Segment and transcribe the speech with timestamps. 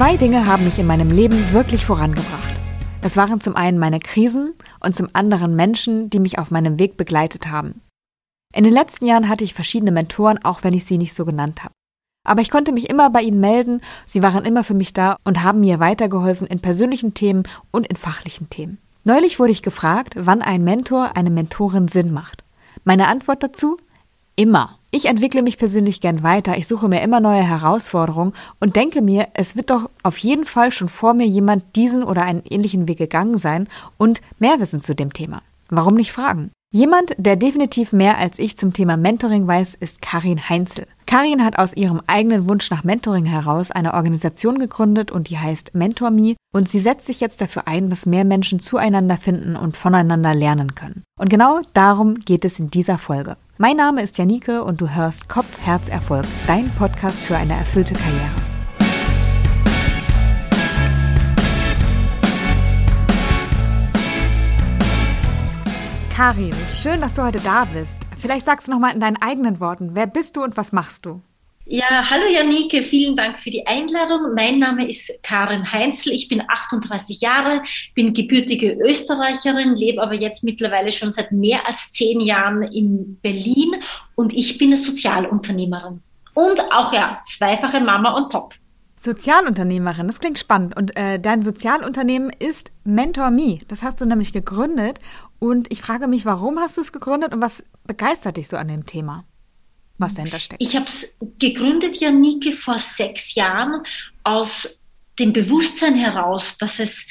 [0.00, 2.56] Zwei Dinge haben mich in meinem Leben wirklich vorangebracht.
[3.02, 6.96] Das waren zum einen meine Krisen und zum anderen Menschen, die mich auf meinem Weg
[6.96, 7.82] begleitet haben.
[8.54, 11.62] In den letzten Jahren hatte ich verschiedene Mentoren, auch wenn ich sie nicht so genannt
[11.62, 11.74] habe.
[12.26, 15.42] Aber ich konnte mich immer bei ihnen melden, sie waren immer für mich da und
[15.42, 18.78] haben mir weitergeholfen in persönlichen Themen und in fachlichen Themen.
[19.04, 22.42] Neulich wurde ich gefragt, wann ein Mentor, eine Mentorin Sinn macht.
[22.84, 23.76] Meine Antwort dazu?
[24.40, 24.78] Immer.
[24.90, 29.28] Ich entwickle mich persönlich gern weiter, ich suche mir immer neue Herausforderungen und denke mir,
[29.34, 32.96] es wird doch auf jeden Fall schon vor mir jemand diesen oder einen ähnlichen Weg
[32.96, 33.68] gegangen sein
[33.98, 35.42] und mehr wissen zu dem Thema.
[35.68, 36.52] Warum nicht fragen?
[36.72, 40.86] Jemand, der definitiv mehr als ich zum Thema Mentoring weiß, ist Karin Heinzel.
[41.04, 45.74] Karin hat aus ihrem eigenen Wunsch nach Mentoring heraus eine Organisation gegründet und die heißt
[45.74, 50.34] MentorMe und sie setzt sich jetzt dafür ein, dass mehr Menschen zueinander finden und voneinander
[50.34, 51.02] lernen können.
[51.18, 53.36] Und genau darum geht es in dieser Folge.
[53.62, 57.92] Mein Name ist Janike und du hörst Kopf, Herz, Erfolg, dein Podcast für eine erfüllte
[57.92, 58.30] Karriere.
[66.16, 67.98] Karin, schön, dass du heute da bist.
[68.16, 71.04] Vielleicht sagst du noch mal in deinen eigenen Worten, wer bist du und was machst
[71.04, 71.20] du?
[71.72, 74.34] Ja, hallo Janike, vielen Dank für die Einladung.
[74.34, 77.62] Mein Name ist Karin Heinzel, ich bin 38 Jahre,
[77.94, 83.76] bin gebürtige Österreicherin, lebe aber jetzt mittlerweile schon seit mehr als zehn Jahren in Berlin
[84.16, 86.02] und ich bin eine Sozialunternehmerin
[86.34, 88.54] und auch ja, zweifache Mama on top.
[88.96, 90.76] Sozialunternehmerin, das klingt spannend.
[90.76, 93.60] Und äh, dein Sozialunternehmen ist Mentor Me.
[93.68, 94.98] Das hast du nämlich gegründet.
[95.38, 98.66] Und ich frage mich, warum hast du es gegründet und was begeistert dich so an
[98.66, 99.24] dem Thema?
[100.00, 100.62] Was dahinter steckt?
[100.62, 103.82] Ich habe es gegründet, Janike, vor sechs Jahren
[104.24, 104.80] aus
[105.18, 107.06] dem Bewusstsein heraus, dass es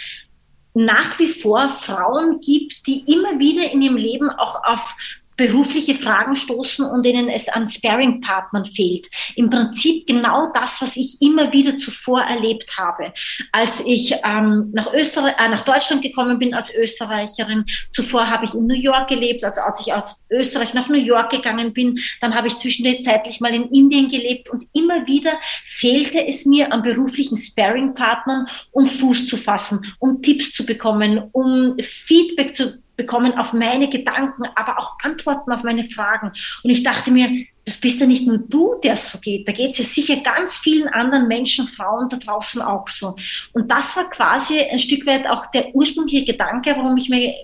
[0.74, 4.96] nach wie vor Frauen gibt, die immer wieder in ihrem Leben auch auf
[5.40, 9.08] berufliche Fragen stoßen und denen es an Sparing-Partnern fehlt.
[9.38, 13.14] Im Prinzip genau das, was ich immer wieder zuvor erlebt habe.
[13.54, 18.54] Als ich ähm, nach, Österreich, äh, nach Deutschland gekommen bin als Österreicherin, zuvor habe ich
[18.54, 22.36] in New York gelebt, also als ich aus Österreich nach New York gegangen bin, dann
[22.36, 27.38] habe ich zwischenzeitlich mal in Indien gelebt und immer wieder fehlte es mir an beruflichen
[27.38, 33.90] Sparing-Partnern, um Fuß zu fassen, um Tipps zu bekommen, um Feedback zu bekommen auf meine
[33.90, 36.34] Gedanken, aber auch Antworten auf meine Fragen.
[36.64, 39.48] Und ich dachte mir, das bist ja nicht nur du, der es so geht.
[39.48, 43.16] Da geht es ja sicher ganz vielen anderen Menschen, Frauen da draußen auch so.
[43.54, 47.36] Und das war quasi ein Stück weit auch der ursprüngliche Gedanke, warum ich mir,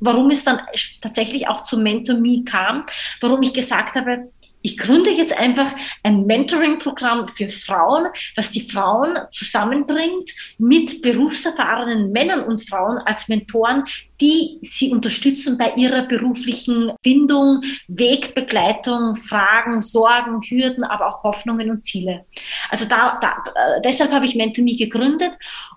[0.00, 0.60] warum es dann
[1.00, 2.84] tatsächlich auch zu Mentor Me kam,
[3.20, 4.32] warum ich gesagt habe,
[4.66, 5.72] ich gründe jetzt einfach
[6.02, 10.28] ein Mentoring-Programm für Frauen, was die Frauen zusammenbringt
[10.58, 13.84] mit berufserfahrenen Männern und Frauen als Mentoren,
[14.20, 21.84] die sie unterstützen bei ihrer beruflichen Findung, Wegbegleitung, Fragen, Sorgen, Hürden, aber auch Hoffnungen und
[21.84, 22.24] Ziele.
[22.68, 25.32] Also da, da äh, deshalb habe ich MentorMe gegründet.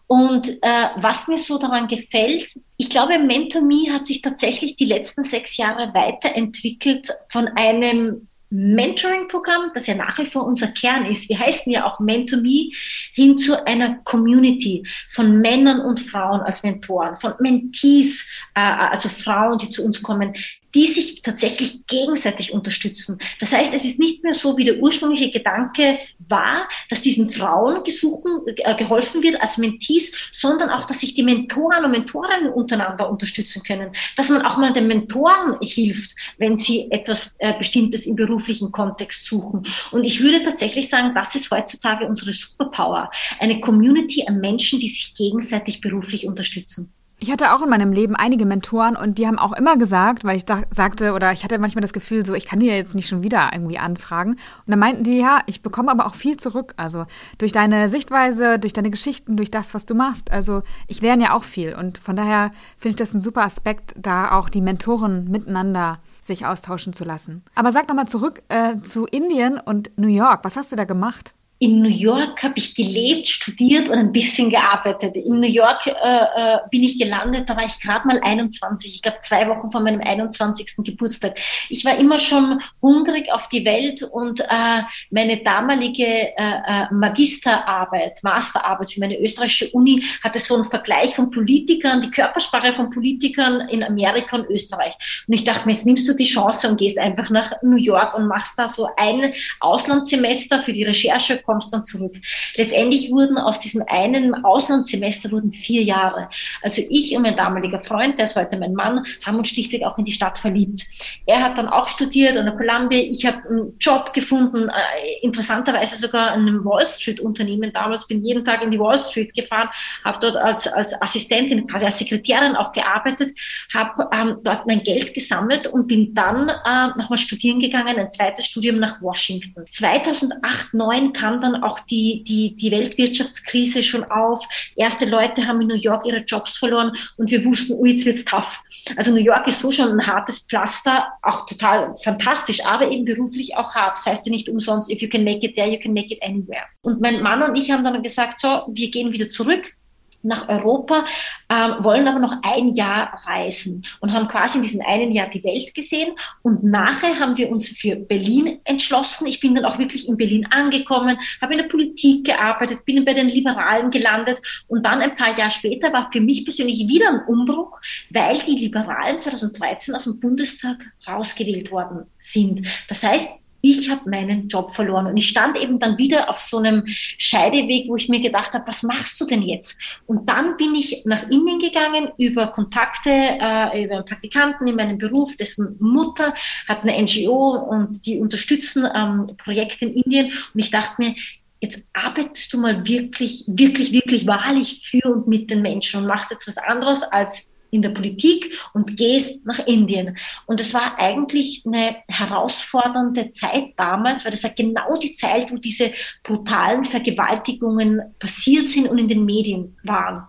[0.08, 5.24] Und äh, was mir so daran gefällt, ich glaube, MentorMe hat sich tatsächlich die letzten
[5.24, 11.40] sechs Jahre weiterentwickelt von einem Mentoring-Programm, das ja nach wie vor unser Kern ist, wir
[11.40, 12.72] heißen ja auch Mentor Me,
[13.14, 19.60] hin zu einer Community von Männern und Frauen als Mentoren, von Mentees, äh, also Frauen,
[19.60, 20.34] die zu uns kommen,
[20.76, 23.20] die sich tatsächlich gegenseitig unterstützen.
[23.40, 27.84] Das heißt, es ist nicht mehr so, wie der ursprüngliche Gedanke war, dass diesen Frauen
[27.84, 33.10] gesuchen, äh, geholfen wird als Mentees, sondern auch, dass sich die Mentoren und Mentorinnen untereinander
[33.10, 38.16] unterstützen können, dass man auch mal den Mentoren hilft, wenn sie etwas äh, Bestimmtes im
[38.16, 39.68] beruflichen Kontext suchen.
[39.92, 43.10] Und ich würde tatsächlich sagen, das ist heutzutage unsere Superpower.
[43.40, 46.94] Eine Community an Menschen, die sich gegenseitig beruflich unterstützen.
[47.22, 50.38] Ich hatte auch in meinem Leben einige Mentoren und die haben auch immer gesagt, weil
[50.38, 52.96] ich da sagte oder ich hatte manchmal das Gefühl, so ich kann die ja jetzt
[52.96, 54.32] nicht schon wieder irgendwie anfragen.
[54.32, 56.74] Und dann meinten die, ja, ich bekomme aber auch viel zurück.
[56.78, 57.08] Also
[57.38, 60.32] durch deine Sichtweise, durch deine Geschichten, durch das, was du machst.
[60.32, 63.96] Also ich lerne ja auch viel und von daher finde ich das ein super Aspekt,
[63.98, 67.44] da auch die Mentoren miteinander sich austauschen zu lassen.
[67.54, 70.46] Aber sag nochmal zurück äh, zu Indien und New York.
[70.46, 71.34] Was hast du da gemacht?
[71.62, 75.18] In New York habe ich gelebt, studiert und ein bisschen gearbeitet.
[75.18, 79.02] In New York äh, äh, bin ich gelandet, da war ich gerade mal 21, ich
[79.02, 80.76] glaube zwei Wochen vor meinem 21.
[80.78, 81.38] Geburtstag.
[81.68, 88.24] Ich war immer schon hungrig auf die Welt und äh, meine damalige äh, äh Magisterarbeit,
[88.24, 93.68] Masterarbeit für meine österreichische Uni hatte so einen Vergleich von Politikern, die Körpersprache von Politikern
[93.68, 94.94] in Amerika und Österreich.
[95.28, 98.16] Und ich dachte mir, jetzt nimmst du die Chance und gehst einfach nach New York
[98.16, 102.16] und machst da so ein Auslandssemester für die Recherche kommst dann zurück.
[102.56, 106.30] Letztendlich wurden aus diesem einen Auslandssemester wurden vier Jahre.
[106.62, 109.98] Also ich und mein damaliger Freund, der ist heute mein Mann, haben uns schlichtweg auch
[109.98, 110.86] in die Stadt verliebt.
[111.26, 113.00] Er hat dann auch studiert an der Columbia.
[113.00, 117.74] Ich habe einen Job gefunden, äh, interessanterweise sogar an einem Wall Street Unternehmen.
[117.74, 119.70] Damals bin jeden Tag in die Wall Street gefahren,
[120.06, 123.32] habe dort als, als Assistentin, quasi als Sekretärin auch gearbeitet,
[123.74, 128.46] habe ähm, dort mein Geld gesammelt und bin dann äh, nochmal studieren gegangen, ein zweites
[128.46, 129.66] Studium nach Washington.
[129.72, 134.46] 2008, 2009 kam dann auch die, die, die Weltwirtschaftskrise schon auf.
[134.76, 138.26] Erste Leute haben in New York ihre Jobs verloren und wir wussten, oh, jetzt wird's
[138.26, 138.60] tough.
[138.96, 143.56] Also New York ist so schon ein hartes Pflaster, auch total fantastisch, aber eben beruflich
[143.56, 143.98] auch hart.
[143.98, 146.22] Das heißt ja nicht umsonst, if you can make it there, you can make it
[146.24, 146.64] anywhere.
[146.82, 149.76] Und mein Mann und ich haben dann gesagt, so, wir gehen wieder zurück
[150.22, 151.06] nach Europa,
[151.50, 155.44] ähm, wollen aber noch ein Jahr reisen und haben quasi in diesem einen Jahr die
[155.44, 156.14] Welt gesehen.
[156.42, 159.28] Und nachher haben wir uns für Berlin entschlossen.
[159.28, 163.14] Ich bin dann auch wirklich in Berlin angekommen, habe in der Politik gearbeitet, bin bei
[163.14, 164.40] den Liberalen gelandet.
[164.68, 167.80] Und dann ein paar Jahre später war für mich persönlich wieder ein Umbruch,
[168.10, 170.78] weil die Liberalen 2013 aus dem Bundestag
[171.08, 172.68] rausgewählt worden sind.
[172.88, 173.30] Das heißt,
[173.62, 175.08] ich habe meinen Job verloren.
[175.08, 178.68] Und ich stand eben dann wieder auf so einem Scheideweg, wo ich mir gedacht habe,
[178.68, 179.78] was machst du denn jetzt?
[180.06, 184.98] Und dann bin ich nach Indien gegangen über Kontakte, äh, über einen Praktikanten in meinem
[184.98, 186.34] Beruf, dessen Mutter
[186.68, 190.32] hat eine NGO und die unterstützen ähm, Projekte in Indien.
[190.54, 191.16] Und ich dachte mir,
[191.62, 196.32] jetzt arbeitest du mal wirklich, wirklich, wirklich wahrlich für und mit den Menschen und machst
[196.32, 200.18] jetzt was anderes als in der Politik und gehst nach Indien.
[200.46, 205.58] Und es war eigentlich eine herausfordernde Zeit damals, weil das war genau die Zeit, wo
[205.58, 205.92] diese
[206.24, 210.24] brutalen Vergewaltigungen passiert sind und in den Medien waren.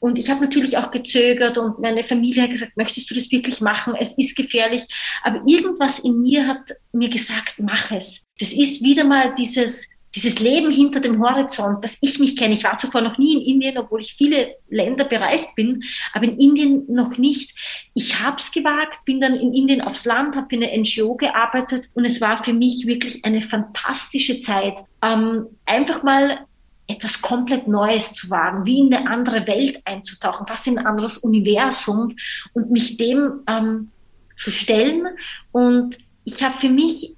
[0.00, 3.60] Und ich habe natürlich auch gezögert und meine Familie hat gesagt, möchtest du das wirklich
[3.60, 3.94] machen?
[3.98, 4.84] Es ist gefährlich.
[5.22, 8.26] Aber irgendwas in mir hat mir gesagt, mach es.
[8.38, 12.54] Das ist wieder mal dieses dieses Leben hinter dem Horizont, das ich nicht kenne.
[12.54, 15.82] Ich war zuvor noch nie in Indien, obwohl ich viele Länder bereist bin,
[16.12, 17.54] aber in Indien noch nicht.
[17.94, 21.88] Ich habe es gewagt, bin dann in Indien aufs Land, habe für eine NGO gearbeitet
[21.94, 26.40] und es war für mich wirklich eine fantastische Zeit, ähm, einfach mal
[26.88, 31.18] etwas komplett Neues zu wagen, wie in eine andere Welt einzutauchen, fast in ein anderes
[31.18, 32.16] Universum
[32.52, 33.90] und mich dem ähm,
[34.36, 35.06] zu stellen.
[35.52, 37.14] Und ich habe für mich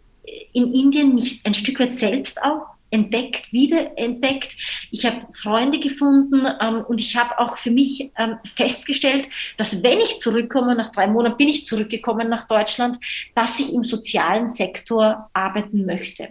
[0.52, 4.56] in Indien mich ein Stück weit selbst auch entdeckt, wiederentdeckt.
[4.92, 9.26] Ich habe Freunde gefunden ähm, und ich habe auch für mich ähm, festgestellt,
[9.56, 12.98] dass wenn ich zurückkomme, nach drei Monaten bin ich zurückgekommen nach Deutschland,
[13.34, 16.28] dass ich im sozialen Sektor arbeiten möchte.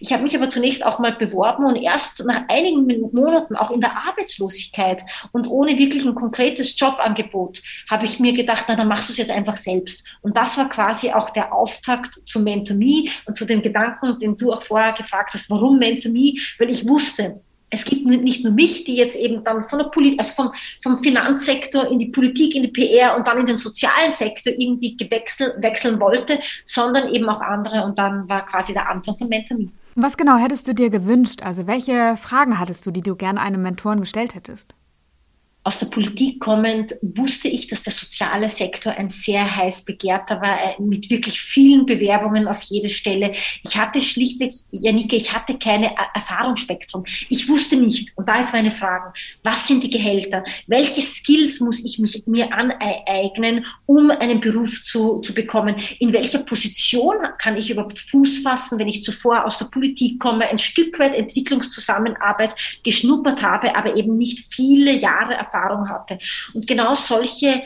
[0.00, 3.80] Ich habe mich aber zunächst auch mal beworben und erst nach einigen Monaten auch in
[3.80, 9.08] der Arbeitslosigkeit und ohne wirklich ein konkretes Jobangebot habe ich mir gedacht, na, dann machst
[9.08, 10.04] du es jetzt einfach selbst.
[10.22, 14.52] Und das war quasi auch der Auftakt zu Mentomie und zu dem Gedanken, den du
[14.52, 16.40] auch vorher gefragt hast, warum Mentomie?
[16.58, 20.18] Weil ich wusste, es gibt nicht nur mich, die jetzt eben dann von der Polit
[20.18, 24.10] also vom, vom Finanzsektor in die Politik, in die PR und dann in den sozialen
[24.10, 27.84] Sektor irgendwie gewechselt, wechseln wollte, sondern eben auch andere.
[27.84, 29.70] Und dann war quasi der Anfang von Mentoring.
[29.94, 31.42] Was genau hättest du dir gewünscht?
[31.42, 34.74] Also welche Fragen hattest du, die du gerne einem Mentoren gestellt hättest?
[35.68, 40.58] Aus der Politik kommend wusste ich, dass der soziale Sektor ein sehr heiß begehrter war,
[40.58, 43.34] äh, mit wirklich vielen Bewerbungen auf jede Stelle.
[43.62, 47.04] Ich hatte schlichtweg, Janike, ich hatte keine Erfahrungsspektrum.
[47.28, 49.12] Ich wusste nicht, und da ist meine Frage,
[49.42, 50.42] was sind die Gehälter?
[50.68, 55.76] Welche Skills muss ich mich, mir aneignen, um einen Beruf zu, zu bekommen?
[55.98, 60.48] In welcher Position kann ich überhaupt Fuß fassen, wenn ich zuvor aus der Politik komme,
[60.48, 66.18] ein Stück weit Entwicklungszusammenarbeit geschnuppert habe, aber eben nicht viele Jahre Erfahrung Erfahrung hatte.
[66.54, 67.62] Und genau solche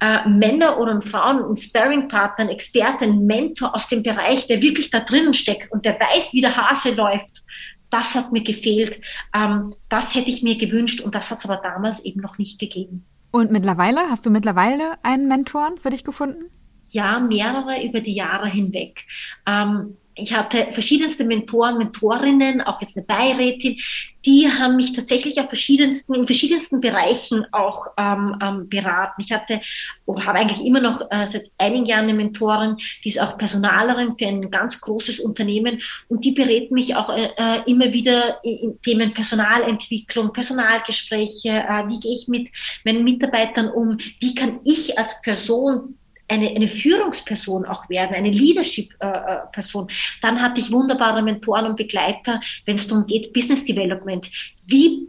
[0.00, 4.90] äh, Männer oder Frauen, ein Sparring-Partner, ein Experte, ein Mentor aus dem Bereich, der wirklich
[4.90, 7.44] da drinnen steckt und der weiß, wie der Hase läuft,
[7.90, 9.00] das hat mir gefehlt.
[9.34, 12.58] Ähm, das hätte ich mir gewünscht und das hat es aber damals eben noch nicht
[12.58, 13.06] gegeben.
[13.30, 16.44] Und mittlerweile, hast du mittlerweile einen Mentor für dich gefunden?
[16.90, 19.04] Ja, mehrere über die Jahre hinweg.
[19.46, 23.78] Ähm, ich hatte verschiedenste Mentoren, Mentorinnen, auch jetzt eine Beirätin,
[24.24, 29.20] die haben mich tatsächlich auf verschiedensten, in verschiedensten Bereichen auch ähm, ähm, beraten.
[29.20, 29.60] Ich hatte
[30.06, 34.16] oder habe eigentlich immer noch äh, seit einigen Jahren eine Mentorin, die ist auch Personalerin
[34.16, 38.80] für ein ganz großes Unternehmen und die berät mich auch äh, äh immer wieder in
[38.82, 42.50] Themen Personalentwicklung, Personalgespräche, äh, wie gehe ich mit
[42.84, 45.96] meinen Mitarbeitern um, wie kann ich als Person
[46.32, 49.88] eine, eine Führungsperson auch werden, eine Leadership-Person.
[49.88, 54.28] Äh, Dann hatte ich wunderbare Mentoren und Begleiter, wenn es darum geht, Business Development.
[54.66, 55.06] Wie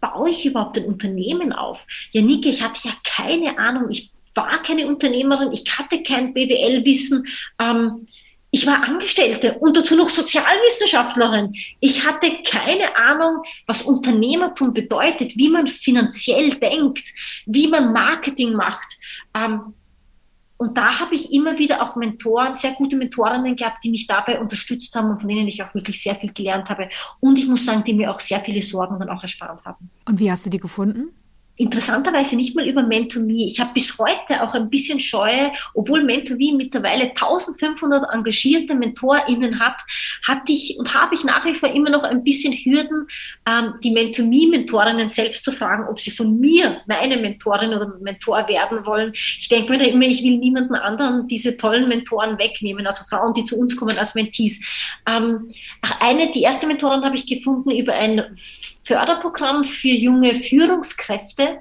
[0.00, 1.86] baue ich überhaupt ein Unternehmen auf?
[2.12, 3.88] Ja, Nike, ich hatte ja keine Ahnung.
[3.90, 5.52] Ich war keine Unternehmerin.
[5.52, 7.26] Ich hatte kein BWL-Wissen.
[7.58, 8.06] Ähm,
[8.50, 11.52] ich war Angestellte und dazu noch Sozialwissenschaftlerin.
[11.80, 17.04] Ich hatte keine Ahnung, was Unternehmertum bedeutet, wie man finanziell denkt,
[17.46, 18.96] wie man Marketing macht.
[19.34, 19.74] Ähm,
[20.58, 24.40] und da habe ich immer wieder auch Mentoren, sehr gute Mentorinnen gehabt, die mich dabei
[24.40, 26.88] unterstützt haben und von denen ich auch wirklich sehr viel gelernt habe.
[27.20, 29.90] Und ich muss sagen, die mir auch sehr viele Sorgen dann auch erspart haben.
[30.06, 31.10] Und wie hast du die gefunden?
[31.56, 33.46] Interessanterweise nicht mal über MentorMe.
[33.46, 39.80] Ich habe bis heute auch ein bisschen Scheue, obwohl MentorMe mittlerweile 1500 engagierte MentorInnen hat,
[40.26, 43.08] hatte ich und habe ich nach wie vor immer noch ein bisschen Hürden,
[43.46, 48.84] ähm, die MentorMe-Mentorinnen selbst zu fragen, ob sie von mir meine Mentorin oder Mentor werden
[48.84, 49.12] wollen.
[49.14, 53.32] Ich denke mir da immer, ich will niemanden anderen diese tollen Mentoren wegnehmen, also Frauen,
[53.32, 54.60] die zu uns kommen als Mentees.
[55.06, 55.48] Ähm,
[56.00, 58.36] eine, die erste Mentorin habe ich gefunden über ein
[58.86, 61.58] Förderprogramm für junge Führungskräfte.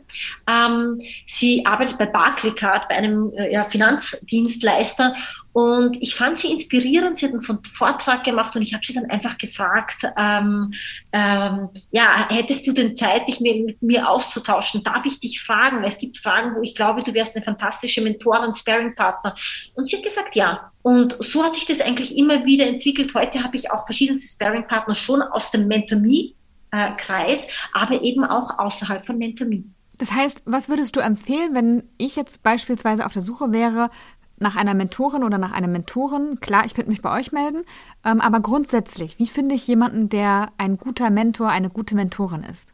[0.48, 5.16] Ähm, sie arbeitet bei Barclaycard, bei einem äh, Finanzdienstleister.
[5.52, 7.18] Und ich fand sie inspirierend.
[7.18, 10.74] Sie hat einen Vortrag gemacht und ich habe sie dann einfach gefragt, ähm,
[11.14, 14.84] ähm, ja, hättest du denn Zeit, dich mit, mit, mir auszutauschen?
[14.84, 15.84] Darf ich dich fragen?
[15.84, 19.34] Es gibt Fragen, wo ich glaube, du wärst eine fantastische Mentorin, Sparing-Partner.
[19.74, 20.72] Und sie hat gesagt, ja.
[20.84, 23.16] Und so hat sich das eigentlich immer wieder entwickelt.
[23.16, 26.35] Heute habe ich auch verschiedene Sparing-Partner schon aus dem Mentor-Me
[26.76, 29.64] äh, Kreis, aber eben auch außerhalb von MentorMe.
[29.98, 33.90] Das heißt, was würdest du empfehlen, wenn ich jetzt beispielsweise auf der Suche wäre
[34.38, 36.40] nach einer Mentorin oder nach einem Mentoren?
[36.42, 37.64] Klar, ich könnte mich bei euch melden,
[38.04, 42.74] ähm, aber grundsätzlich, wie finde ich jemanden, der ein guter Mentor, eine gute Mentorin ist?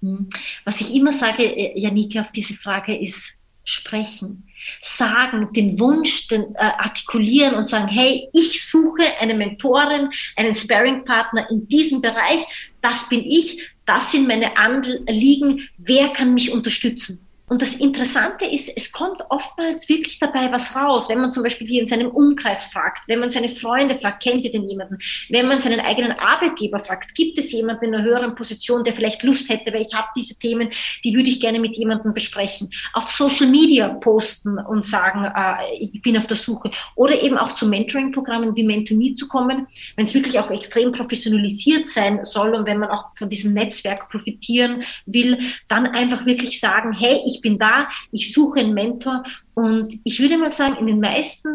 [0.00, 0.30] Hm.
[0.64, 4.48] Was ich immer sage, äh, Janike, auf diese Frage ist sprechen,
[4.80, 11.48] sagen, den Wunsch den, äh, artikulieren und sagen, hey, ich suche eine Mentorin, einen Sparing-Partner
[11.50, 12.44] in diesem Bereich,
[12.80, 17.26] das bin ich, das sind meine Anliegen, wer kann mich unterstützen?
[17.52, 21.66] Und das Interessante ist, es kommt oftmals wirklich dabei was raus, wenn man zum Beispiel
[21.66, 24.96] hier in seinem Umkreis fragt, wenn man seine Freunde fragt, kennt ihr denn jemanden?
[25.28, 29.22] Wenn man seinen eigenen Arbeitgeber fragt, gibt es jemanden in einer höheren Position, der vielleicht
[29.22, 30.70] Lust hätte, weil ich habe diese Themen,
[31.04, 32.70] die würde ich gerne mit jemandem besprechen.
[32.94, 36.70] Auf Social Media posten und sagen, äh, ich bin auf der Suche.
[36.94, 39.66] Oder eben auch zu Mentoring-Programmen wie MentorMe zu kommen,
[39.96, 44.08] wenn es wirklich auch extrem professionalisiert sein soll und wenn man auch von diesem Netzwerk
[44.08, 49.98] profitieren will, dann einfach wirklich sagen, hey, ich bin da, ich suche einen Mentor und
[50.04, 51.48] ich würde mal sagen, in den meisten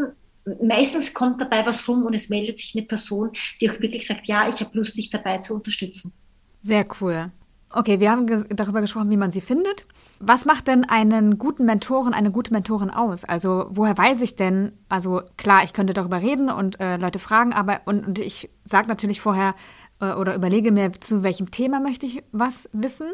[0.61, 4.27] meistens kommt dabei was rum und es meldet sich eine Person, die auch wirklich sagt,
[4.27, 6.13] ja, ich habe Lust, dich dabei zu unterstützen.
[6.61, 7.31] Sehr cool.
[7.69, 9.85] Okay, wir haben ge darüber gesprochen, wie man sie findet.
[10.19, 13.25] Was macht denn einen guten Mentoren, eine gute Mentorin aus?
[13.25, 17.51] Also woher weiß ich denn, also klar, ich könnte darüber reden und äh, Leute fragen,
[17.53, 19.53] aber und, und ich sage natürlich vorher
[19.99, 23.07] äh, oder überlege mir, zu welchem Thema möchte ich was wissen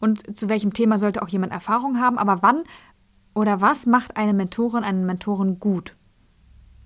[0.00, 2.64] und zu welchem Thema sollte auch jemand Erfahrung haben, aber wann
[3.34, 5.94] oder was macht eine Mentorin, einen Mentoren gut?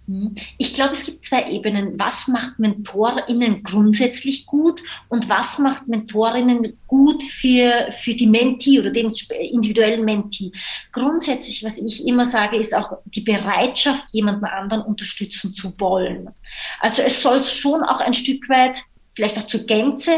[0.09, 0.35] Hm.
[0.59, 1.99] Ich glaube, es gibt zwei Ebenen.
[1.99, 8.90] Was macht MentorInnen grundsätzlich gut und was macht MentorInnen gut für, für die Mentee oder
[8.90, 10.50] den individuellen Mentee?
[10.90, 16.31] Grundsätzlich, was ich immer sage, ist auch die Bereitschaft, jemanden anderen unterstützen zu wollen.
[16.81, 18.83] Also es soll schon auch ein Stück weit
[19.14, 20.12] vielleicht auch zur Gänze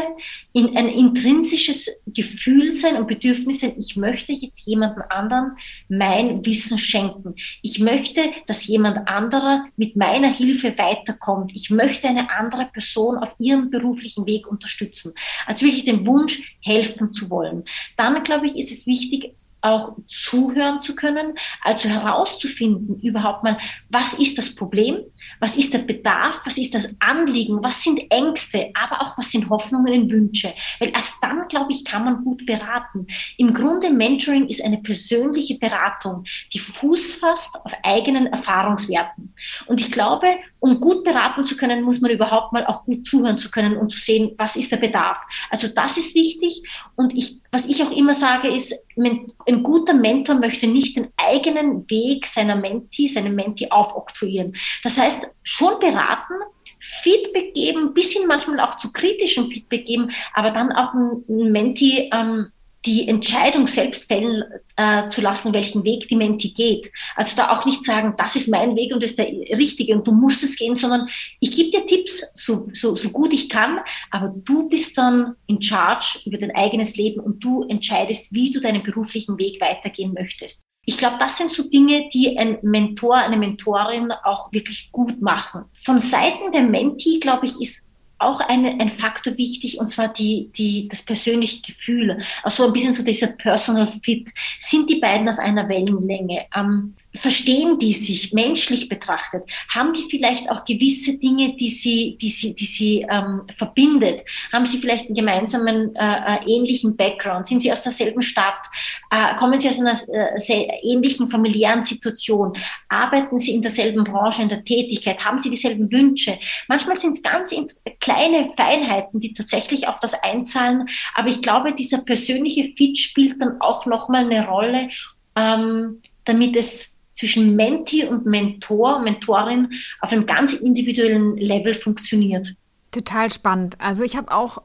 [0.53, 5.57] in ein intrinsisches Gefühl sein und Bedürfnis sein, ich möchte jetzt jemanden anderen
[5.89, 7.35] mein Wissen schenken.
[7.61, 11.51] Ich möchte, dass jemand anderer mit meiner Hilfe weiterkommt.
[11.53, 15.13] Ich möchte eine andere Person auf ihrem beruflichen Weg unterstützen.
[15.45, 17.65] Also wirklich den Wunsch, helfen zu wollen.
[17.97, 23.57] Dann, glaube ich, ist es wichtig, auch zuhören zu können, also herauszufinden überhaupt mal,
[23.89, 24.99] was ist das Problem,
[25.39, 29.49] was ist der Bedarf, was ist das Anliegen, was sind Ängste, aber auch was sind
[29.49, 30.53] Hoffnungen und Wünsche.
[30.79, 33.07] Weil erst dann, glaube ich, kann man gut beraten.
[33.37, 39.33] Im Grunde Mentoring ist eine persönliche Beratung, die Fuß fasst auf eigenen Erfahrungswerten.
[39.65, 40.27] Und ich glaube,
[40.65, 43.91] um gut beraten zu können, muss man überhaupt mal auch gut zuhören zu können und
[43.91, 45.19] zu sehen, was ist der Bedarf.
[45.51, 46.63] Also das ist wichtig.
[46.95, 51.87] Und ich, was ich auch immer sage, ist, ein guter Mentor möchte nicht den eigenen
[51.87, 54.55] Weg seiner Mentee, seinem Mentee aufoktroyieren.
[54.81, 56.33] Das heißt, schon beraten,
[56.79, 62.47] Feedback geben, bisschen manchmal auch zu kritischem Feedback geben, aber dann auch ein Mentee ähm,
[62.85, 64.43] die Entscheidung selbst fällen
[64.75, 66.91] äh, zu lassen, welchen Weg die Menti geht.
[67.15, 69.27] Also da auch nicht sagen, das ist mein Weg und das ist der
[69.57, 71.07] richtige und du musst es gehen, sondern
[71.39, 73.79] ich gebe dir Tipps, so, so, so gut ich kann,
[74.11, 78.59] aber du bist dann in charge über dein eigenes Leben und du entscheidest, wie du
[78.59, 80.61] deinen beruflichen Weg weitergehen möchtest.
[80.87, 85.65] Ich glaube, das sind so Dinge, die ein Mentor, eine Mentorin auch wirklich gut machen.
[85.83, 87.84] Von Seiten der Menti, glaube ich, ist
[88.25, 92.19] auch eine, ein Faktor wichtig, und zwar die, die, das persönliche Gefühl.
[92.43, 94.29] Also ein bisschen so dieser Personal Fit.
[94.59, 96.45] Sind die beiden auf einer Wellenlänge?
[96.55, 99.43] Ähm, verstehen die sich menschlich betrachtet?
[99.73, 104.21] Haben die vielleicht auch gewisse Dinge, die sie, die sie, die sie ähm, verbindet?
[104.51, 107.47] Haben sie vielleicht einen gemeinsamen äh, äh, ähnlichen Background?
[107.47, 108.65] Sind sie aus derselben Stadt?
[109.11, 112.53] Äh, kommen sie aus einer äh, ähnlichen familiären Situation?
[112.89, 115.23] Arbeiten sie in derselben Branche, in der Tätigkeit?
[115.23, 116.37] Haben sie dieselben Wünsche?
[116.67, 117.53] Manchmal sind es ganz
[117.99, 120.87] kleine Feinheiten, die tatsächlich auf das einzahlen.
[121.13, 124.89] Aber ich glaube, dieser persönliche Fit spielt dann auch nochmal eine Rolle,
[125.35, 129.69] ähm, damit es zwischen Menti und Mentor, Mentorin
[130.01, 132.55] auf einem ganz individuellen Level funktioniert.
[132.91, 133.77] Total spannend.
[133.79, 134.61] Also ich habe auch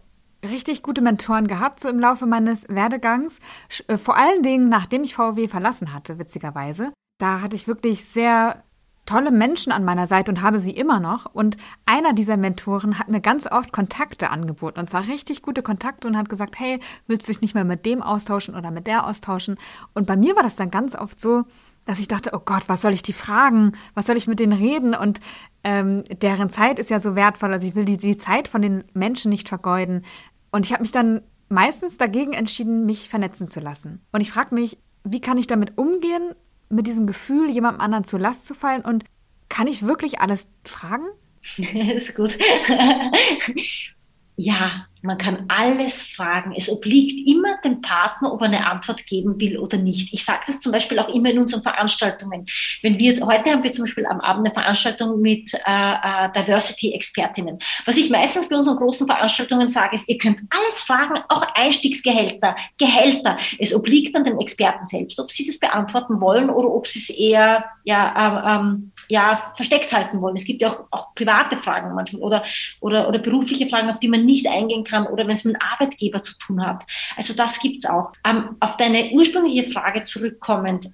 [0.48, 3.38] richtig gute Mentoren gehabt, so im Laufe meines Werdegangs.
[3.86, 6.92] Äh, vor allen Dingen, nachdem ich VW verlassen hatte, witzigerweise.
[7.18, 8.62] Da hatte ich wirklich sehr
[9.06, 11.26] tolle Menschen an meiner Seite und habe sie immer noch.
[11.34, 14.78] Und einer dieser Mentoren hat mir ganz oft Kontakte angeboten.
[14.78, 17.84] Und zwar richtig gute Kontakte und hat gesagt, hey, willst du dich nicht mehr mit
[17.84, 19.58] dem austauschen oder mit der austauschen?
[19.94, 21.44] Und bei mir war das dann ganz oft so,
[21.86, 23.72] dass ich dachte, oh Gott, was soll ich die fragen?
[23.94, 24.94] Was soll ich mit denen reden?
[24.94, 25.20] Und
[25.64, 27.52] ähm, deren Zeit ist ja so wertvoll.
[27.52, 30.04] Also ich will die, die Zeit von den Menschen nicht vergeuden.
[30.52, 34.00] Und ich habe mich dann meistens dagegen entschieden, mich vernetzen zu lassen.
[34.12, 36.34] Und ich frage mich, wie kann ich damit umgehen,
[36.68, 38.82] mit diesem Gefühl, jemandem anderen zur Last zu fallen?
[38.82, 39.04] Und
[39.48, 41.06] kann ich wirklich alles fragen?
[41.58, 42.38] ist gut.
[44.40, 46.54] ja, man kann alles fragen.
[46.56, 50.12] Es obliegt immer dem Partner, ob er eine Antwort geben will oder nicht.
[50.12, 52.46] Ich sage das zum Beispiel auch immer in unseren Veranstaltungen.
[52.82, 57.58] Wenn wir, heute haben wir zum Beispiel am Abend eine Veranstaltung mit äh, äh, Diversity-Expertinnen.
[57.84, 62.56] Was ich meistens bei unseren großen Veranstaltungen sage, ist, ihr könnt alles fragen, auch Einstiegsgehälter,
[62.78, 63.38] Gehälter.
[63.58, 67.10] Es obliegt an den Experten selbst, ob sie das beantworten wollen oder ob sie es
[67.10, 70.36] eher ja, äh, ähm, ja, versteckt halten wollen.
[70.36, 72.44] Es gibt ja auch, auch private Fragen manchmal oder,
[72.80, 75.70] oder, oder berufliche Fragen, auf die man nicht eingehen kann oder wenn es mit einem
[75.72, 76.84] Arbeitgeber zu tun hat.
[77.16, 78.12] Also das gibt es auch.
[78.24, 80.90] Ähm, auf deine ursprüngliche Frage zurückkommend,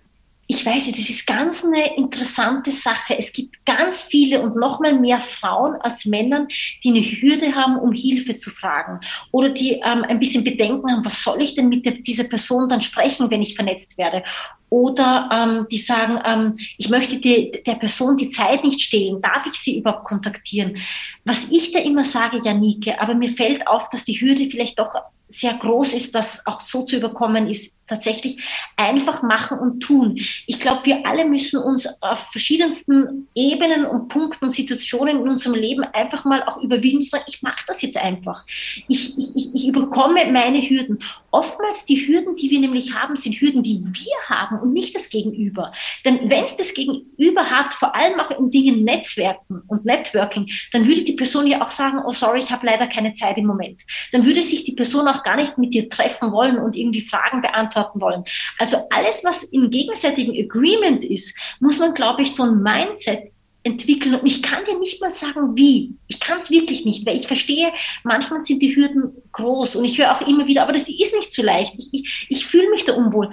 [0.49, 3.19] ich weiß nicht, das ist ganz eine interessante Sache.
[3.19, 6.47] Es gibt ganz viele und noch mal mehr Frauen als Männern,
[6.85, 9.00] die eine Hürde haben, um Hilfe zu fragen
[9.33, 12.69] oder die ähm, ein bisschen Bedenken haben, was soll ich denn mit der, dieser Person
[12.69, 14.23] dann sprechen, wenn ich vernetzt werde?
[14.69, 19.47] Oder ähm, die sagen, ähm, ich möchte die, der Person die Zeit nicht stehlen, darf
[19.47, 20.76] ich sie überhaupt kontaktieren?
[21.25, 24.95] Was ich da immer sage, Janike, aber mir fällt auf, dass die Hürde vielleicht doch
[25.28, 28.42] sehr groß ist, das auch so zu überkommen, ist tatsächlich
[28.76, 30.18] einfach machen und tun.
[30.46, 35.54] Ich glaube, wir alle müssen uns auf verschiedensten Ebenen und Punkten und Situationen in unserem
[35.54, 38.44] Leben einfach mal auch überwinden und sagen, ich mache das jetzt einfach.
[38.88, 40.99] Ich, ich, ich, ich überkomme meine Hürden.
[41.30, 45.10] Oftmals die Hürden, die wir nämlich haben, sind Hürden, die wir haben und nicht das
[45.10, 45.72] Gegenüber.
[46.04, 50.86] Denn wenn es das Gegenüber hat, vor allem auch in Dingen Netzwerken und Networking, dann
[50.86, 53.82] würde die Person ja auch sagen, oh sorry, ich habe leider keine Zeit im Moment.
[54.12, 57.42] Dann würde sich die Person auch gar nicht mit dir treffen wollen und irgendwie Fragen
[57.42, 58.25] beantworten beantworten wollen.
[58.58, 64.15] Also alles, was im gegenseitigen Agreement ist, muss man, glaube ich, so ein Mindset entwickeln.
[64.15, 65.95] Und ich kann dir nicht mal sagen, wie.
[66.06, 67.73] Ich kann es wirklich nicht, weil ich verstehe,
[68.04, 71.32] manchmal sind die Hürden groß und ich höre auch immer wieder, aber das ist nicht
[71.32, 71.75] so leicht.
[71.76, 73.30] Ich, ich, ich fühle mich da unwohl.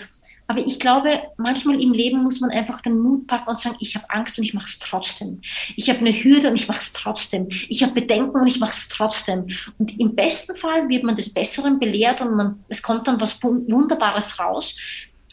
[0.47, 3.95] Aber ich glaube, manchmal im Leben muss man einfach den Mut packen und sagen, ich
[3.95, 5.41] habe Angst und ich mache es trotzdem.
[5.75, 7.47] Ich habe eine Hürde und ich mache es trotzdem.
[7.69, 9.47] Ich habe Bedenken und ich mache es trotzdem.
[9.77, 13.41] Und im besten Fall wird man des Besseren belehrt und man, es kommt dann was
[13.41, 14.75] Wunderbares raus.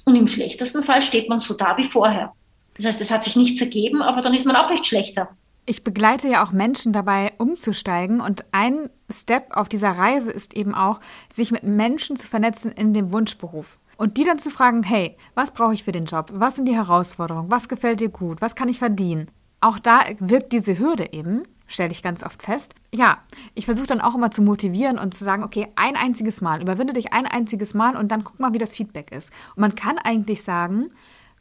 [0.05, 2.33] Und im schlechtesten Fall steht man so da wie vorher.
[2.77, 5.29] Das heißt, es hat sich nichts ergeben, aber dann ist man auch nicht schlechter.
[5.67, 8.21] Ich begleite ja auch Menschen dabei, umzusteigen.
[8.21, 12.95] Und ein Step auf dieser Reise ist eben auch, sich mit Menschen zu vernetzen in
[12.95, 13.79] dem Wunschberuf.
[14.01, 16.31] Und die dann zu fragen, hey, was brauche ich für den Job?
[16.33, 17.51] Was sind die Herausforderungen?
[17.51, 18.41] Was gefällt dir gut?
[18.41, 19.31] Was kann ich verdienen?
[19.61, 22.75] Auch da wirkt diese Hürde eben, stelle ich ganz oft fest.
[22.95, 23.19] Ja,
[23.55, 26.95] ich versuche dann auch immer zu motivieren und zu sagen, okay, ein einziges Mal, überwinde
[26.95, 29.35] dich ein einziges Mal und dann guck mal, wie das Feedback ist.
[29.55, 30.93] Und man kann eigentlich sagen,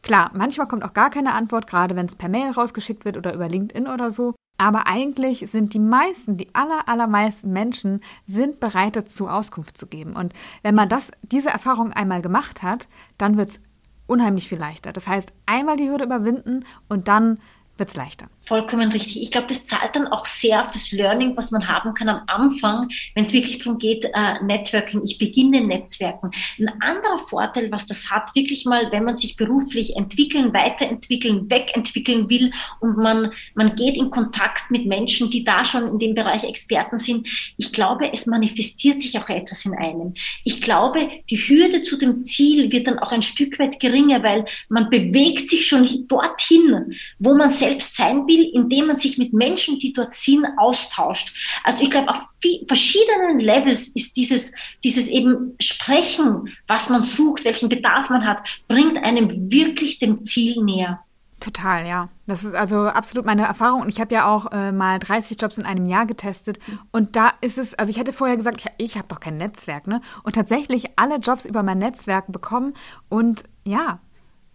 [0.01, 3.33] klar, manchmal kommt auch gar keine Antwort, gerade wenn es per Mail rausgeschickt wird oder
[3.33, 4.35] über LinkedIn oder so.
[4.59, 10.17] Aber eigentlich sind die meisten, die aller, allermeisten Menschen sind bereit dazu, Auskunft zu geben.
[10.17, 13.61] Und wenn man das, diese Erfahrung einmal gemacht hat, dann wird es
[14.05, 14.91] unheimlich viel leichter.
[14.91, 17.39] Das heißt, einmal die Hürde überwinden und dann
[17.77, 18.27] wird es leichter.
[18.49, 19.21] Vollkommen richtig.
[19.21, 22.23] Ich glaube, das zahlt dann auch sehr auf das Learning, was man haben kann am
[22.25, 25.03] Anfang, wenn es wirklich darum geht, äh, Networking.
[25.03, 26.31] Ich beginne Netzwerken.
[26.57, 32.27] Ein anderer Vorteil, was das hat, wirklich mal, wenn man sich beruflich entwickeln, weiterentwickeln, wegentwickeln
[32.27, 36.43] will und man, man geht in Kontakt mit Menschen, die da schon in dem Bereich
[36.43, 37.27] Experten sind.
[37.57, 40.15] Ich glaube, es manifestiert sich auch etwas in einem.
[40.43, 44.45] Ich glaube, die Hürde zu dem Ziel wird dann auch ein Stück weit geringer, weil
[44.69, 49.79] man bewegt sich schon dorthin, wo man selbst sein will, indem man sich mit Menschen,
[49.79, 51.33] die dort sind, austauscht.
[51.63, 52.19] Also ich glaube, auf
[52.67, 54.51] verschiedenen Levels ist dieses,
[54.83, 60.63] dieses eben Sprechen, was man sucht, welchen Bedarf man hat, bringt einem wirklich dem Ziel
[60.63, 60.99] näher.
[61.39, 62.09] Total, ja.
[62.27, 63.81] Das ist also absolut meine Erfahrung.
[63.81, 66.59] Und ich habe ja auch äh, mal 30 Jobs in einem Jahr getestet.
[66.91, 69.87] Und da ist es, also ich hätte vorher gesagt, ich, ich habe doch kein Netzwerk,
[69.87, 70.01] ne?
[70.23, 72.73] Und tatsächlich alle Jobs über mein Netzwerk bekommen.
[73.07, 73.99] Und ja,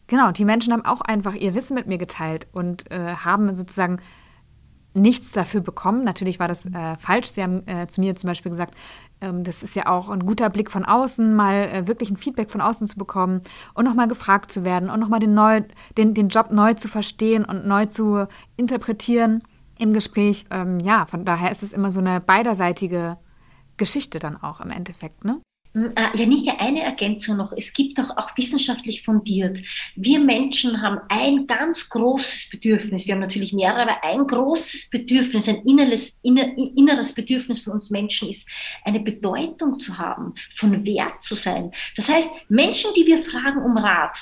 [0.06, 4.00] genau, die Menschen haben auch einfach ihr Wissen mit mir geteilt und äh, haben sozusagen
[4.94, 6.04] nichts dafür bekommen.
[6.04, 7.28] Natürlich war das äh, falsch.
[7.28, 8.74] Sie haben äh, zu mir zum Beispiel gesagt,
[9.20, 12.50] ähm, das ist ja auch ein guter Blick von außen, mal äh, wirklich ein Feedback
[12.50, 13.42] von außen zu bekommen
[13.74, 15.36] und nochmal gefragt zu werden und nochmal den,
[15.98, 19.42] den, den Job neu zu verstehen und neu zu interpretieren
[19.78, 20.46] im Gespräch.
[20.50, 23.18] Ähm, ja, von daher ist es immer so eine beiderseitige
[23.76, 25.40] Geschichte dann auch im Endeffekt, ne?
[25.74, 27.52] Äh, Janike, eine Ergänzung noch.
[27.52, 29.60] Es gibt doch auch wissenschaftlich fundiert.
[29.96, 33.06] Wir Menschen haben ein ganz großes Bedürfnis.
[33.06, 37.90] Wir haben natürlich mehrere, aber ein großes Bedürfnis, ein inneres, inner, inneres Bedürfnis von uns
[37.90, 38.48] Menschen ist,
[38.84, 41.72] eine Bedeutung zu haben, von Wert zu sein.
[41.96, 44.16] Das heißt, Menschen, die wir fragen um Rat,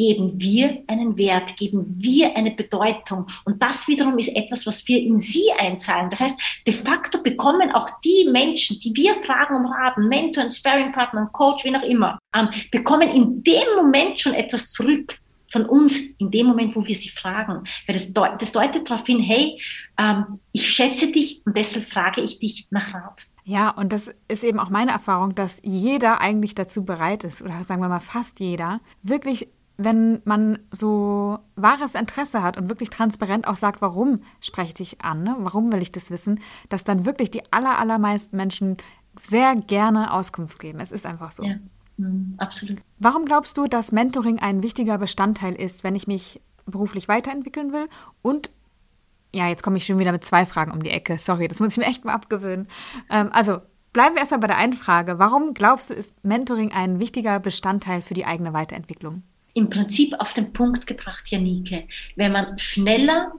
[0.00, 3.26] geben wir einen Wert, geben wir eine Bedeutung.
[3.44, 6.08] Und das wiederum ist etwas, was wir in sie einzahlen.
[6.08, 11.28] Das heißt, de facto bekommen auch die Menschen, die wir fragen um Rat, Mentor, Sparringpartner,
[11.34, 15.18] Coach, wie auch immer, ähm, bekommen in dem Moment schon etwas zurück
[15.52, 17.64] von uns, in dem Moment, wo wir sie fragen.
[17.86, 19.60] Weil das, deut das deutet darauf hin, hey,
[19.98, 23.26] ähm, ich schätze dich und deshalb frage ich dich nach Rat.
[23.44, 27.62] Ja, und das ist eben auch meine Erfahrung, dass jeder eigentlich dazu bereit ist, oder
[27.64, 29.48] sagen wir mal fast jeder, wirklich
[29.84, 35.04] wenn man so wahres Interesse hat und wirklich transparent auch sagt, warum spreche ich dich
[35.04, 35.36] an, ne?
[35.38, 38.76] warum will ich das wissen, dass dann wirklich die aller, allermeisten Menschen
[39.18, 40.80] sehr gerne Auskunft geben.
[40.80, 41.42] Es ist einfach so.
[41.42, 41.56] Ja,
[41.96, 42.78] mhm, absolut.
[42.98, 47.88] Warum glaubst du, dass Mentoring ein wichtiger Bestandteil ist, wenn ich mich beruflich weiterentwickeln will?
[48.22, 48.50] Und
[49.34, 51.16] ja, jetzt komme ich schon wieder mit zwei Fragen um die Ecke.
[51.18, 52.68] Sorry, das muss ich mir echt mal abgewöhnen.
[53.08, 53.60] Ähm, also
[53.92, 55.18] bleiben wir erstmal bei der einen Frage.
[55.18, 59.22] Warum glaubst du, ist Mentoring ein wichtiger Bestandteil für die eigene Weiterentwicklung?
[59.54, 61.84] Im Prinzip auf den Punkt gebracht, Janike.
[62.16, 63.32] Wenn man schneller,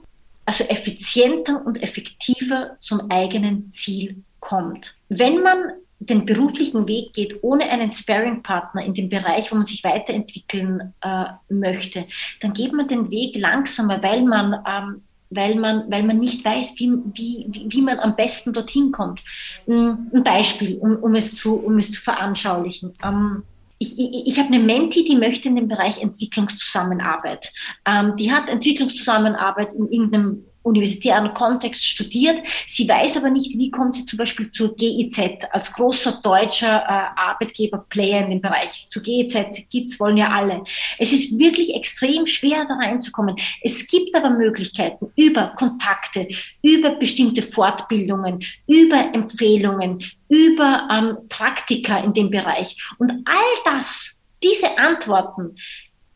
[0.44, 4.96] also effizienter und effektiver zum eigenen Ziel kommt.
[5.08, 5.58] Wenn man
[6.06, 11.24] den beruflichen Weg geht ohne einen Sparing-Partner in dem Bereich, wo man sich weiterentwickeln äh,
[11.48, 12.06] möchte,
[12.40, 16.74] dann geht man den Weg langsamer, weil man, ähm, weil man, weil man nicht weiß,
[16.78, 19.22] wie, wie, wie man am besten dorthin kommt.
[19.66, 22.94] Ein Beispiel, um, um, es, zu, um es zu veranschaulichen.
[23.02, 23.44] Ähm,
[23.82, 27.52] ich, ich, ich habe eine Menti, die möchte in dem Bereich Entwicklungszusammenarbeit.
[27.84, 32.42] Ähm, die hat Entwicklungszusammenarbeit in irgendeinem universitären Kontext studiert.
[32.66, 35.20] Sie weiß aber nicht, wie kommt sie zum Beispiel zur GIZ
[35.50, 38.86] als großer deutscher äh, Arbeitgeber, Player in dem Bereich.
[38.90, 39.36] Zur GIZ
[39.70, 40.62] gibt's, wollen ja alle.
[40.98, 43.36] Es ist wirklich extrem schwer, da reinzukommen.
[43.62, 46.28] Es gibt aber Möglichkeiten über Kontakte,
[46.62, 52.76] über bestimmte Fortbildungen, über Empfehlungen, über ähm, Praktika in dem Bereich.
[52.98, 55.56] Und all das, diese Antworten,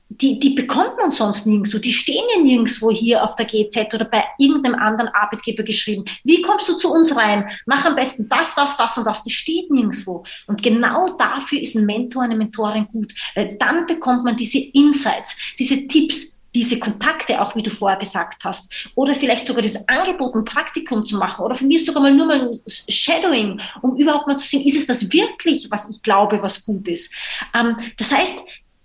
[0.08, 1.78] die, die bekommt man sonst nirgendwo.
[1.78, 6.04] Die stehen ja nirgendwo hier auf der GZ oder bei irgendeinem anderen Arbeitgeber geschrieben.
[6.24, 7.48] Wie kommst du zu uns rein?
[7.66, 9.24] Mach am besten das, das, das und das.
[9.24, 10.24] Das steht nirgendwo.
[10.46, 13.12] Und genau dafür ist ein Mentor, eine Mentorin gut.
[13.34, 18.42] Weil dann bekommt man diese Insights, diese Tipps, diese Kontakte, auch wie du vorher gesagt
[18.44, 22.14] hast, oder vielleicht sogar dieses Angebot, ein Praktikum zu machen, oder für mich sogar mal
[22.14, 26.02] nur mal ein Shadowing, um überhaupt mal zu sehen, ist es das wirklich, was ich
[26.02, 27.12] glaube, was gut ist.
[27.52, 28.38] Ähm, das heißt,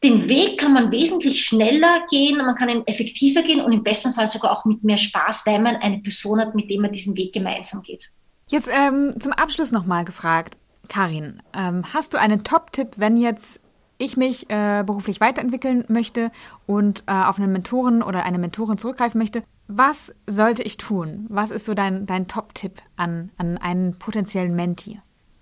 [0.04, 4.14] den Weg kann man wesentlich schneller gehen, man kann ihn effektiver gehen und im besten
[4.14, 7.16] Fall sogar auch mit mehr Spaß, weil man eine Person hat, mit dem man diesen
[7.16, 8.12] Weg gemeinsam geht.
[8.50, 10.58] Jetzt ähm, zum Abschluss nochmal gefragt,
[10.90, 13.62] Karin, ähm, hast du einen Top-Tipp, wenn jetzt
[13.98, 16.32] ich mich äh, beruflich weiterentwickeln möchte
[16.66, 19.44] und äh, auf einen Mentoren oder eine Mentorin zurückgreifen möchte?
[19.68, 21.28] Was sollte ich tun?
[21.30, 25.00] Was ist so dein, dein Top-Tipp an, an einen potenziellen Menti?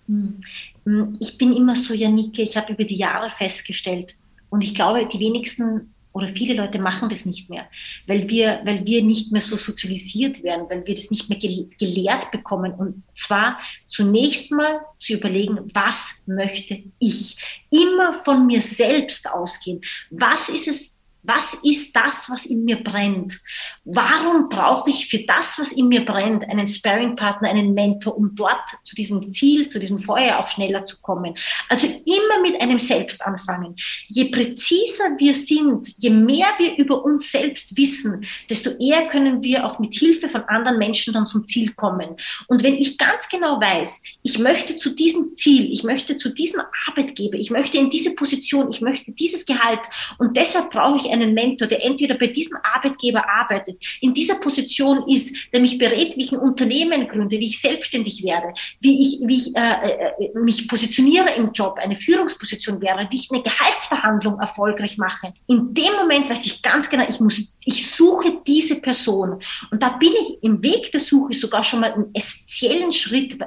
[0.07, 0.41] Hm.
[0.85, 4.17] Hm, ich bin immer so, Janike, ich habe über die Jahre festgestellt,
[4.49, 7.67] und ich glaube, die wenigsten oder viele Leute machen das nicht mehr,
[8.07, 12.31] weil wir, weil wir nicht mehr so sozialisiert werden, weil wir das nicht mehr gelehrt
[12.31, 12.73] bekommen.
[12.73, 17.37] Und zwar zunächst mal zu überlegen, was möchte ich?
[17.69, 19.81] Immer von mir selbst ausgehen.
[20.09, 20.95] Was ist es,
[21.29, 23.39] was ist das, was in mir brennt?
[23.85, 28.57] Warum brauche ich für das, was in mir brennt, einen Sparring-Partner, einen Mentor, um dort
[28.83, 31.35] zu diesem Ziel, zu diesem Feuer auch schneller zu kommen?
[31.69, 33.75] Also immer mit einem Selbst anfangen.
[34.07, 39.65] Je präziser wir sind, je mehr wir über uns selbst wissen, desto eher können wir
[39.65, 42.15] auch mit Hilfe von anderen Menschen dann zum Ziel kommen.
[42.47, 46.61] Und wenn ich ganz genau weiß, ich möchte zu diesem Ziel, ich möchte zu diesem
[46.87, 49.81] Arbeitgeber, ich möchte in diese Position, ich möchte dieses Gehalt
[50.17, 55.07] und deshalb brauche ich einen Mentor, der entweder bei diesem Arbeitgeber arbeitet, in dieser Position
[55.07, 59.19] ist, der mich berät, wie ich ein Unternehmen gründe, wie ich selbstständig werde, wie ich,
[59.27, 64.39] wie ich äh, äh, mich positioniere im Job, eine Führungsposition wäre, wie ich eine Gehaltsverhandlung
[64.39, 65.33] erfolgreich mache.
[65.47, 69.41] In dem Moment weiß ich ganz genau, ich muss, ich suche diese Person.
[69.71, 73.37] Und da bin ich im Weg der Suche sogar schon mal einen essentiellen Schritt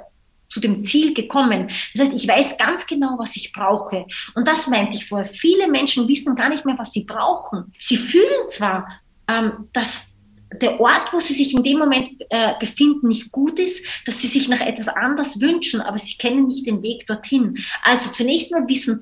[0.53, 1.71] zu dem Ziel gekommen.
[1.95, 4.05] Das heißt, ich weiß ganz genau, was ich brauche.
[4.35, 5.25] Und das meinte ich vorher.
[5.25, 7.73] Viele Menschen wissen gar nicht mehr, was sie brauchen.
[7.79, 10.13] Sie fühlen zwar, ähm, dass
[10.61, 14.29] der Ort, wo sie sich in dem Moment äh, befinden, nicht gut ist, dass sie
[14.29, 17.57] sich nach etwas anders wünschen, aber sie kennen nicht den Weg dorthin.
[17.83, 19.01] Also zunächst mal wissen,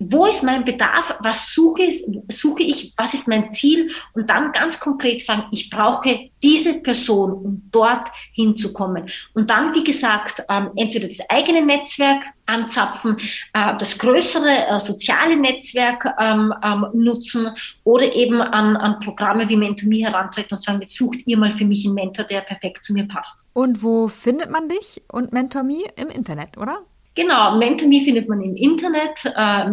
[0.00, 4.50] wo ist mein Bedarf, was suche ich, suche ich, was ist mein Ziel und dann
[4.52, 9.10] ganz konkret fragen, ich brauche diese Person, um dort hinzukommen.
[9.34, 13.18] Und dann, wie gesagt, ähm, entweder das eigene Netzwerk anzapfen,
[13.52, 17.50] äh, das größere äh, soziale Netzwerk ähm, ähm, nutzen
[17.84, 21.66] oder eben an, an Programme wie MentorMe herantreten und sagen, jetzt sucht ihr mal für
[21.66, 23.44] mich einen Mentor, der perfekt zu mir passt.
[23.52, 26.78] Und wo findet man dich und MentorMe im Internet, oder?
[27.14, 29.68] Genau, MentorMe findet man im Internet, äh,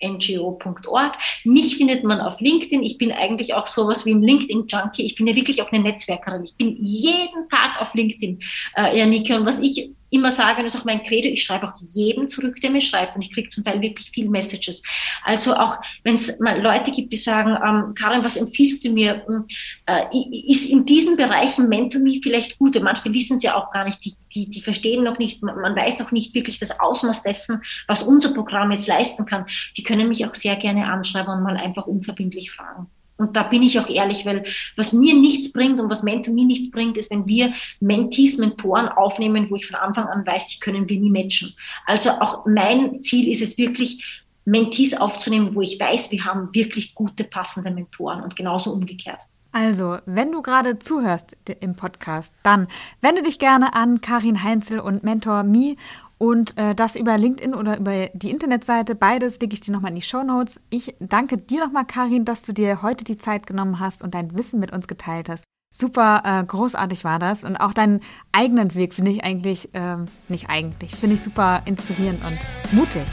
[0.00, 1.12] mentorme-ngo.org.
[1.44, 2.82] Mich findet man auf LinkedIn.
[2.82, 5.04] Ich bin eigentlich auch sowas wie ein LinkedIn-Junkie.
[5.04, 6.44] Ich bin ja wirklich auch eine Netzwerkerin.
[6.44, 8.40] Ich bin jeden Tag auf LinkedIn,
[8.76, 9.36] äh, Janike.
[9.36, 12.60] Und was ich immer sage, das ist auch mein Credo, ich schreibe auch jedem zurück,
[12.60, 14.82] der mir schreibt und ich kriege zum Teil wirklich viel Messages.
[15.24, 19.24] Also auch wenn es mal Leute gibt, die sagen, ähm, Karin, was empfiehlst du mir?
[19.26, 19.46] Hm,
[19.86, 20.04] äh,
[20.48, 22.80] ist in diesen Bereichen MentorMe vielleicht gut?
[22.80, 25.74] Manche wissen es ja auch gar nicht, die, die, die verstehen noch nicht, man, man
[25.74, 29.46] weiß noch nicht wirklich das Ausmaß dessen, was unser Programm jetzt leisten kann.
[29.76, 32.88] Die können mich auch sehr gerne anschreiben und mal einfach unverbindlich fragen.
[33.18, 34.44] Und da bin ich auch ehrlich, weil
[34.76, 38.88] was mir nichts bringt und was Mentor mir nichts bringt, ist, wenn wir Mentees, Mentoren
[38.88, 41.54] aufnehmen, wo ich von Anfang an weiß, die können wir nie matchen.
[41.86, 46.94] Also auch mein Ziel ist es wirklich, Mentees aufzunehmen, wo ich weiß, wir haben wirklich
[46.94, 49.20] gute, passende Mentoren und genauso umgekehrt.
[49.50, 52.68] Also, wenn du gerade zuhörst im Podcast, dann
[53.00, 55.76] wende dich gerne an Karin Heinzel und Mentor Me
[56.18, 58.94] und äh, das über LinkedIn oder über die Internetseite.
[58.94, 60.60] Beides lege ich dir nochmal in die Show Notes.
[60.70, 64.36] Ich danke dir nochmal, Karin, dass du dir heute die Zeit genommen hast und dein
[64.36, 65.44] Wissen mit uns geteilt hast.
[65.74, 67.44] Super äh, großartig war das.
[67.44, 68.00] Und auch deinen
[68.32, 69.96] eigenen Weg finde ich eigentlich, äh,
[70.28, 72.38] nicht eigentlich, finde ich super inspirierend und
[72.72, 73.04] mutig.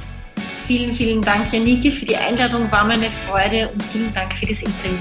[0.66, 2.72] Vielen, vielen Dank, Janike, für die Einladung.
[2.72, 5.00] War meine Freude und vielen Dank für das Interview.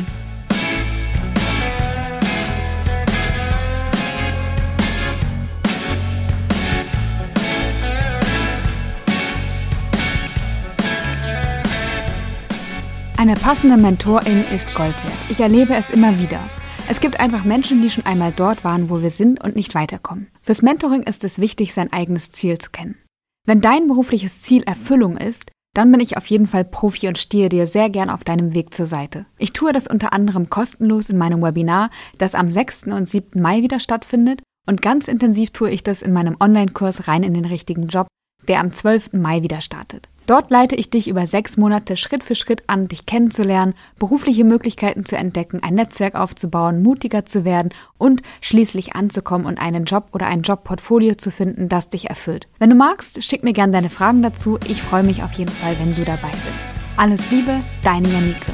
[13.22, 15.16] Eine passende Mentorin ist Gold wert.
[15.28, 16.40] Ich erlebe es immer wieder.
[16.88, 20.26] Es gibt einfach Menschen, die schon einmal dort waren, wo wir sind und nicht weiterkommen.
[20.40, 22.96] Fürs Mentoring ist es wichtig, sein eigenes Ziel zu kennen.
[23.46, 27.48] Wenn dein berufliches Ziel Erfüllung ist, dann bin ich auf jeden Fall Profi und stehe
[27.48, 29.24] dir sehr gern auf deinem Weg zur Seite.
[29.38, 32.88] Ich tue das unter anderem kostenlos in meinem Webinar, das am 6.
[32.88, 33.40] und 7.
[33.40, 37.44] Mai wieder stattfindet und ganz intensiv tue ich das in meinem Online-Kurs rein in den
[37.44, 38.08] richtigen Job,
[38.48, 39.12] der am 12.
[39.12, 40.08] Mai wieder startet.
[40.26, 45.04] Dort leite ich dich über sechs Monate Schritt für Schritt an, dich kennenzulernen, berufliche Möglichkeiten
[45.04, 50.26] zu entdecken, ein Netzwerk aufzubauen, mutiger zu werden und schließlich anzukommen und einen Job oder
[50.26, 52.48] ein Jobportfolio zu finden, das dich erfüllt.
[52.58, 54.58] Wenn du magst, schick mir gerne deine Fragen dazu.
[54.68, 56.64] Ich freue mich auf jeden Fall, wenn du dabei bist.
[56.96, 58.52] Alles Liebe, deine Janike.